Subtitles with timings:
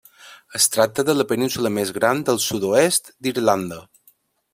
[0.59, 3.79] Es tracta de la península més gran del sud-oest d'Irlanda.